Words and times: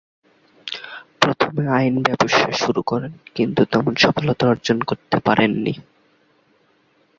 প্রথমে 1.21 1.63
আইন 1.67 1.95
ব্যবসা 2.01 2.47
শুরু 2.53 2.81
করেন, 2.81 3.13
কিন্তু 3.35 3.61
তেমন 3.65 3.93
সফলতা 3.95 4.43
অর্জন 4.47 4.77
করতে 4.81 5.17
পারেন 5.19 5.51
নি। 5.63 5.73